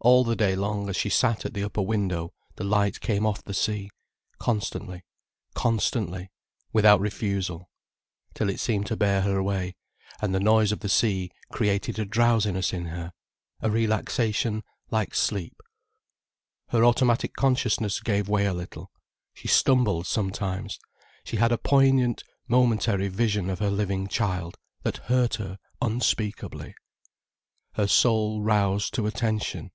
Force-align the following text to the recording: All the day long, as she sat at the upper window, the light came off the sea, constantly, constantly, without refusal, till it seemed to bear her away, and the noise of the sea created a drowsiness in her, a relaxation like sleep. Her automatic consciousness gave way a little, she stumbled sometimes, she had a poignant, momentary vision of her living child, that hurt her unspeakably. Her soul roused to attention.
All 0.00 0.22
the 0.22 0.36
day 0.36 0.54
long, 0.54 0.90
as 0.90 0.96
she 0.96 1.08
sat 1.08 1.46
at 1.46 1.54
the 1.54 1.64
upper 1.64 1.80
window, 1.80 2.34
the 2.56 2.64
light 2.64 3.00
came 3.00 3.24
off 3.24 3.42
the 3.42 3.54
sea, 3.54 3.88
constantly, 4.36 5.02
constantly, 5.54 6.30
without 6.74 7.00
refusal, 7.00 7.70
till 8.34 8.50
it 8.50 8.60
seemed 8.60 8.84
to 8.88 8.96
bear 8.98 9.22
her 9.22 9.38
away, 9.38 9.76
and 10.20 10.34
the 10.34 10.40
noise 10.40 10.72
of 10.72 10.80
the 10.80 10.90
sea 10.90 11.30
created 11.50 11.98
a 11.98 12.04
drowsiness 12.04 12.74
in 12.74 12.84
her, 12.86 13.14
a 13.62 13.70
relaxation 13.70 14.62
like 14.90 15.14
sleep. 15.14 15.58
Her 16.68 16.84
automatic 16.84 17.32
consciousness 17.34 18.00
gave 18.00 18.28
way 18.28 18.44
a 18.44 18.52
little, 18.52 18.90
she 19.32 19.48
stumbled 19.48 20.06
sometimes, 20.06 20.78
she 21.24 21.38
had 21.38 21.50
a 21.50 21.56
poignant, 21.56 22.24
momentary 22.46 23.08
vision 23.08 23.48
of 23.48 23.58
her 23.60 23.70
living 23.70 24.08
child, 24.08 24.58
that 24.82 24.98
hurt 25.08 25.36
her 25.36 25.58
unspeakably. 25.80 26.74
Her 27.76 27.86
soul 27.86 28.42
roused 28.42 28.92
to 28.94 29.06
attention. 29.06 29.70